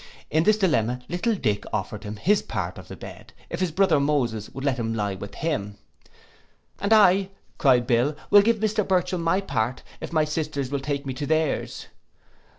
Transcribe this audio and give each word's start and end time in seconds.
In 0.31 0.45
this 0.45 0.57
dilemma, 0.57 1.01
little 1.09 1.35
Dick 1.35 1.63
offered 1.71 2.05
him 2.05 2.15
his 2.15 2.41
part 2.41 2.79
of 2.79 2.87
the 2.87 2.95
bed, 2.95 3.33
if 3.51 3.59
his 3.59 3.71
brother 3.71 3.99
Moses 3.99 4.49
would 4.49 4.63
let 4.63 4.77
him 4.79 4.95
lie 4.95 5.13
with 5.13 5.35
him; 5.35 5.77
'And 6.79 6.91
I,' 6.91 7.29
cried 7.59 7.85
Bill, 7.85 8.15
'will 8.31 8.41
give 8.41 8.57
Mr 8.57 8.83
Burchell 8.87 9.19
my 9.19 9.41
part, 9.41 9.83
if 9.99 10.11
my 10.11 10.25
sisters 10.25 10.71
will 10.71 10.79
take 10.79 11.05
me 11.05 11.13
to 11.13 11.27
theirs. 11.27 11.85